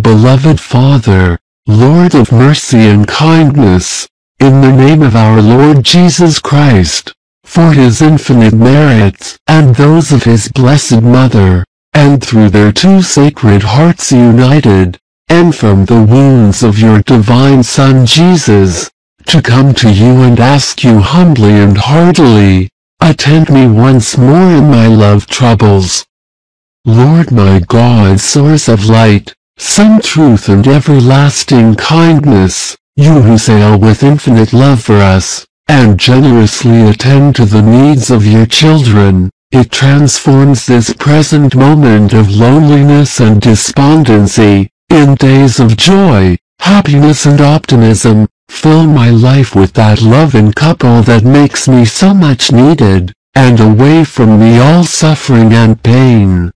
Beloved 0.00 0.58
Father, 0.58 1.38
Lord 1.66 2.14
of 2.14 2.32
mercy 2.32 2.78
and 2.78 3.06
kindness, 3.06 4.08
in 4.40 4.62
the 4.62 4.72
name 4.72 5.02
of 5.02 5.14
our 5.14 5.42
Lord 5.42 5.84
Jesus 5.84 6.38
Christ, 6.38 7.12
for 7.44 7.72
his 7.72 8.00
infinite 8.00 8.54
merits 8.54 9.38
and 9.48 9.76
those 9.76 10.10
of 10.10 10.24
his 10.24 10.48
blessed 10.48 11.02
Mother, 11.02 11.66
and 11.92 12.24
through 12.24 12.48
their 12.48 12.72
two 12.72 13.02
sacred 13.02 13.62
hearts 13.62 14.10
united, 14.10 14.98
and 15.28 15.54
from 15.54 15.84
the 15.84 16.02
wounds 16.02 16.62
of 16.62 16.78
your 16.78 17.02
divine 17.02 17.62
Son 17.62 18.06
Jesus, 18.06 18.90
to 19.26 19.42
come 19.42 19.74
to 19.74 19.92
you 19.92 20.22
and 20.22 20.40
ask 20.40 20.82
you 20.82 21.00
humbly 21.00 21.52
and 21.52 21.76
heartily, 21.76 22.70
attend 22.98 23.50
me 23.50 23.66
once 23.66 24.16
more 24.16 24.52
in 24.52 24.70
my 24.70 24.86
love 24.86 25.26
troubles. 25.26 26.06
Lord 26.86 27.30
my 27.30 27.60
God, 27.60 28.20
source 28.20 28.68
of 28.68 28.86
light, 28.86 29.34
some 29.62 30.00
truth 30.00 30.48
and 30.48 30.66
everlasting 30.66 31.74
kindness, 31.76 32.76
you 32.96 33.22
who 33.22 33.38
sail 33.38 33.78
with 33.78 34.02
infinite 34.02 34.52
love 34.52 34.82
for 34.82 34.96
us, 34.96 35.46
and 35.68 35.98
generously 35.98 36.82
attend 36.82 37.36
to 37.36 37.44
the 37.44 37.62
needs 37.62 38.10
of 38.10 38.26
your 38.26 38.44
children, 38.44 39.30
it 39.52 39.70
transforms 39.70 40.66
this 40.66 40.92
present 40.92 41.54
moment 41.54 42.12
of 42.12 42.34
loneliness 42.34 43.20
and 43.20 43.40
despondency, 43.40 44.68
in 44.90 45.14
days 45.14 45.60
of 45.60 45.76
joy, 45.76 46.36
happiness 46.58 47.24
and 47.24 47.40
optimism, 47.40 48.28
fill 48.50 48.86
my 48.86 49.10
life 49.10 49.54
with 49.54 49.72
that 49.74 50.02
love 50.02 50.34
and 50.34 50.54
couple 50.56 51.02
that 51.02 51.24
makes 51.24 51.68
me 51.68 51.84
so 51.84 52.12
much 52.12 52.50
needed, 52.50 53.12
and 53.34 53.60
away 53.60 54.04
from 54.04 54.40
me 54.40 54.58
all 54.58 54.84
suffering 54.84 55.52
and 55.54 55.82
pain. 55.82 56.50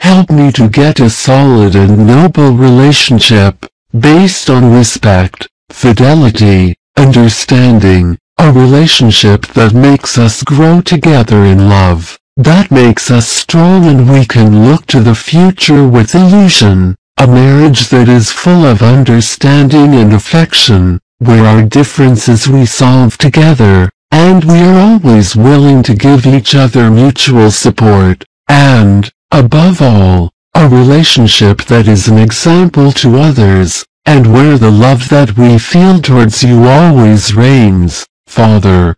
Help 0.00 0.30
me 0.30 0.52
to 0.52 0.68
get 0.68 1.00
a 1.00 1.08
solid 1.08 1.74
and 1.74 2.06
noble 2.06 2.52
relationship, 2.52 3.66
based 3.98 4.50
on 4.50 4.72
respect, 4.72 5.48
fidelity, 5.70 6.74
understanding, 6.96 8.18
a 8.38 8.52
relationship 8.52 9.46
that 9.48 9.72
makes 9.72 10.18
us 10.18 10.42
grow 10.42 10.80
together 10.80 11.44
in 11.44 11.68
love, 11.68 12.18
that 12.36 12.70
makes 12.70 13.10
us 13.10 13.28
strong 13.28 13.86
and 13.86 14.10
we 14.10 14.24
can 14.24 14.66
look 14.66 14.86
to 14.86 15.00
the 15.00 15.14
future 15.14 15.86
with 15.88 16.14
illusion, 16.14 16.94
a 17.18 17.26
marriage 17.26 17.88
that 17.88 18.08
is 18.08 18.32
full 18.32 18.64
of 18.66 18.82
understanding 18.82 19.94
and 19.94 20.12
affection, 20.12 21.00
where 21.18 21.44
our 21.44 21.62
differences 21.62 22.48
we 22.48 22.66
solve 22.66 23.16
together, 23.16 23.88
and 24.10 24.44
we 24.44 24.58
are 24.58 24.80
always 24.80 25.36
willing 25.36 25.82
to 25.82 25.94
give 25.94 26.26
each 26.26 26.54
other 26.54 26.90
mutual 26.90 27.50
support, 27.50 28.24
and, 28.48 29.10
Above 29.34 29.82
all, 29.82 30.30
a 30.54 30.68
relationship 30.68 31.64
that 31.64 31.88
is 31.88 32.06
an 32.06 32.18
example 32.18 32.92
to 32.92 33.16
others, 33.16 33.84
and 34.06 34.32
where 34.32 34.56
the 34.56 34.70
love 34.70 35.08
that 35.08 35.36
we 35.36 35.58
feel 35.58 35.98
towards 36.00 36.44
you 36.44 36.62
always 36.62 37.34
reigns, 37.34 38.06
Father. 38.28 38.94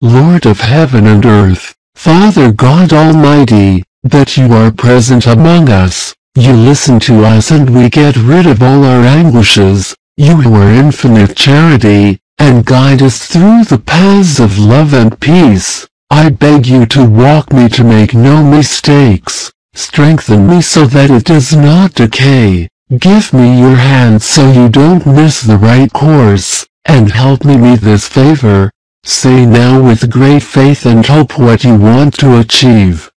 Lord 0.00 0.46
of 0.46 0.60
heaven 0.60 1.08
and 1.08 1.26
earth, 1.26 1.74
Father 1.96 2.52
God 2.52 2.92
Almighty, 2.92 3.82
that 4.04 4.36
you 4.36 4.52
are 4.52 4.70
present 4.70 5.26
among 5.26 5.68
us, 5.68 6.14
you 6.36 6.52
listen 6.52 7.00
to 7.00 7.24
us 7.24 7.50
and 7.50 7.68
we 7.68 7.90
get 7.90 8.16
rid 8.16 8.46
of 8.46 8.62
all 8.62 8.84
our 8.84 9.02
anguishes, 9.02 9.96
you 10.16 10.36
who 10.36 10.54
are 10.54 10.72
infinite 10.72 11.34
charity, 11.36 12.20
and 12.38 12.64
guide 12.64 13.02
us 13.02 13.26
through 13.26 13.64
the 13.64 13.82
paths 13.84 14.38
of 14.38 14.60
love 14.60 14.94
and 14.94 15.20
peace. 15.20 15.88
I 16.08 16.30
beg 16.30 16.68
you 16.68 16.86
to 16.86 17.04
walk 17.04 17.52
me 17.52 17.68
to 17.70 17.82
make 17.82 18.14
no 18.14 18.44
mistakes, 18.44 19.50
Strengthen 19.74 20.46
me 20.46 20.60
so 20.60 20.84
that 20.86 21.10
it 21.10 21.24
does 21.24 21.54
not 21.54 21.94
decay. 21.94 22.68
Give 22.98 23.32
me 23.32 23.58
your 23.58 23.76
hand 23.76 24.22
so 24.22 24.52
you 24.52 24.68
don't 24.68 25.06
miss 25.06 25.40
the 25.40 25.56
right 25.56 25.90
course, 25.92 26.66
and 26.84 27.10
help 27.10 27.44
me 27.44 27.56
meet 27.56 27.80
this 27.80 28.06
favor. 28.06 28.70
Say 29.04 29.46
now 29.46 29.82
with 29.82 30.10
great 30.10 30.42
faith 30.42 30.84
and 30.84 31.04
hope 31.06 31.38
what 31.38 31.64
you 31.64 31.76
want 31.76 32.18
to 32.18 32.38
achieve. 32.38 33.10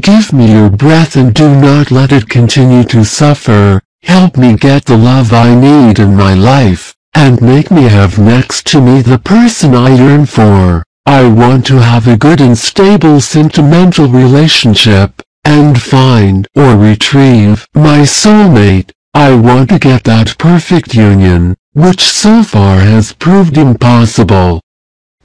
Give 0.00 0.32
me 0.32 0.52
your 0.52 0.70
breath 0.70 1.16
and 1.16 1.34
do 1.34 1.54
not 1.54 1.90
let 1.90 2.10
it 2.10 2.28
continue 2.28 2.84
to 2.84 3.04
suffer. 3.04 3.82
Help 4.02 4.38
me 4.38 4.56
get 4.56 4.86
the 4.86 4.96
love 4.96 5.32
I 5.32 5.54
need 5.54 5.98
in 5.98 6.16
my 6.16 6.32
life, 6.32 6.94
and 7.14 7.42
make 7.42 7.70
me 7.70 7.82
have 7.82 8.18
next 8.18 8.66
to 8.68 8.80
me 8.80 9.02
the 9.02 9.18
person 9.18 9.74
I 9.74 9.94
yearn 9.94 10.24
for. 10.24 10.82
I 11.04 11.28
want 11.28 11.66
to 11.66 11.76
have 11.76 12.08
a 12.08 12.16
good 12.16 12.40
and 12.40 12.56
stable 12.56 13.20
sentimental 13.20 14.08
relationship 14.08 15.22
and 15.44 15.80
find 15.80 16.46
or 16.54 16.76
retrieve 16.76 17.66
my 17.74 18.00
soulmate. 18.00 18.90
I 19.14 19.34
want 19.34 19.68
to 19.70 19.78
get 19.78 20.04
that 20.04 20.38
perfect 20.38 20.94
union, 20.94 21.56
which 21.72 22.00
so 22.00 22.42
far 22.42 22.78
has 22.80 23.12
proved 23.12 23.58
impossible. 23.58 24.60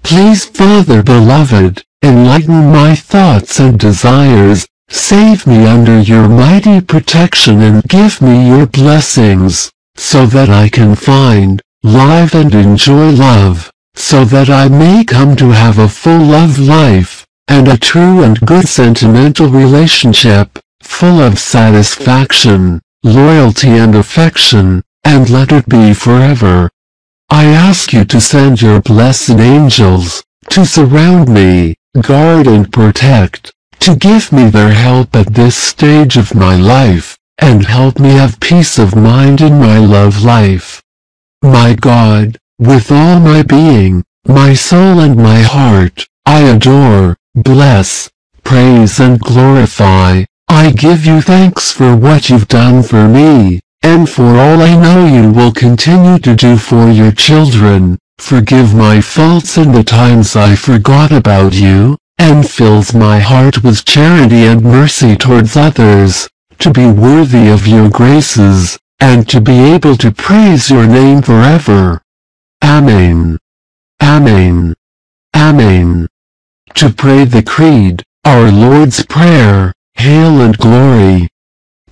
Please 0.04 0.46
Father 0.46 1.04
beloved, 1.04 1.84
enlighten 2.04 2.72
my 2.72 2.96
thoughts 2.96 3.60
and 3.60 3.80
desires, 3.80 4.68
save 4.90 5.48
me 5.48 5.66
under 5.66 6.00
your 6.02 6.28
mighty 6.28 6.82
protection 6.82 7.62
and 7.62 7.84
give 7.84 8.22
me 8.22 8.48
your 8.48 8.66
blessings, 8.66 9.72
so 9.96 10.26
that 10.26 10.50
I 10.50 10.70
can 10.70 10.96
find, 10.96 11.62
live 11.84 12.36
and 12.36 12.54
enjoy 12.54 13.12
love, 13.12 13.72
so 13.96 14.26
that 14.26 14.50
I 14.50 14.68
may 14.68 15.04
come 15.04 15.36
to 15.38 15.52
have 15.52 15.80
a 15.80 15.90
full 15.90 16.20
love 16.20 16.60
life 16.60 17.27
and 17.48 17.68
a 17.68 17.78
true 17.78 18.24
and 18.24 18.40
good 18.42 18.68
sentimental 18.68 19.48
relationship, 19.48 20.60
full 20.82 21.20
of 21.22 21.40
satisfaction, 21.40 22.82
loyalty 23.04 23.70
and 23.70 23.96
affection, 23.96 24.84
and 25.04 25.30
let 25.30 25.52
it 25.52 25.68
be 25.68 25.94
forever. 25.94 26.70
I 27.30 27.46
ask 27.46 27.92
you 27.94 28.06
to 28.06 28.22
send 28.22 28.62
your 28.62 28.82
blessed 28.82 29.40
angels, 29.40 30.24
to 30.50 30.66
surround 30.66 31.30
me, 31.30 31.76
guard 32.02 32.48
and 32.48 32.72
protect, 32.72 33.52
to 33.80 33.96
give 33.96 34.32
me 34.32 34.50
their 34.50 34.72
help 34.72 35.16
at 35.16 35.34
this 35.34 35.56
stage 35.56 36.16
of 36.16 36.36
my 36.36 36.56
life, 36.56 37.18
and 37.40 37.66
help 37.66 38.00
me 38.00 38.12
have 38.12 38.40
peace 38.40 38.78
of 38.80 38.96
mind 38.96 39.42
in 39.42 39.60
my 39.60 39.78
love 39.78 40.24
life. 40.24 40.82
My 41.42 41.74
God, 41.74 42.38
with 42.60 42.92
all 42.92 43.20
my 43.20 43.44
being, 43.44 44.04
my 44.26 44.54
soul 44.54 45.00
and 45.00 45.16
my 45.16 45.42
heart, 45.42 46.08
I 46.26 46.42
adore, 46.42 47.17
bless, 47.44 48.10
praise 48.44 49.00
and 49.00 49.20
glorify. 49.20 50.24
I 50.50 50.72
give 50.72 51.06
you 51.06 51.22
thanks 51.22 51.72
for 51.72 51.96
what 51.96 52.30
you've 52.30 52.48
done 52.48 52.82
for 52.82 53.08
me, 53.08 53.60
and 53.84 54.10
for 54.10 54.24
all 54.24 54.62
I 54.62 54.76
know 54.76 55.06
you 55.06 55.32
will 55.32 55.52
continue 55.52 56.18
to 56.20 56.36
do 56.36 56.58
for 56.58 56.90
your 56.90 57.12
children. 57.12 57.98
Forgive 58.18 58.74
my 58.74 59.02
faults 59.02 59.58
and 59.58 59.74
the 59.74 59.84
times 59.84 60.36
I 60.36 60.56
forgot 60.56 61.12
about 61.12 61.54
you, 61.54 61.98
and 62.18 62.50
fills 62.50 62.96
my 62.96 63.20
heart 63.20 63.64
with 63.64 63.86
charity 63.86 64.46
and 64.46 64.64
mercy 64.64 65.16
towards 65.16 65.56
others, 65.56 66.28
to 66.60 66.72
be 66.72 66.88
worthy 66.88 67.50
of 67.50 67.68
your 67.68 67.90
graces, 67.90 68.80
and 69.00 69.30
to 69.30 69.40
be 69.40 69.60
able 69.76 69.96
to 69.98 70.12
praise 70.12 70.72
your 70.72 70.88
name 70.88 71.22
forever. 71.22 72.02
Amen. 72.64 73.38
Amen. 74.02 74.74
Amen 75.36 76.08
to 76.78 76.94
pray 76.94 77.26
the 77.26 77.42
Creed, 77.42 78.04
our 78.24 78.52
Lord's 78.52 79.04
Prayer, 79.04 79.74
Hail 79.96 80.42
and 80.42 80.56
Glory. 80.60 81.28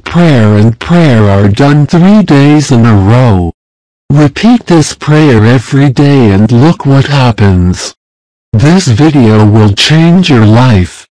Prayer 0.04 0.58
and 0.58 0.80
prayer 0.80 1.24
are 1.24 1.50
done 1.50 1.88
three 1.88 2.22
days 2.22 2.72
in 2.72 2.86
a 2.86 2.94
row. 2.94 3.52
Repeat 4.12 4.68
this 4.68 4.94
prayer 4.94 5.44
every 5.44 5.90
day 5.90 6.30
and 6.30 6.52
look 6.52 6.86
what 6.86 7.08
happens. 7.08 7.96
This 8.54 8.88
video 8.88 9.50
will 9.50 9.74
change 9.74 10.30
your 10.30 10.46
life. 10.46 11.08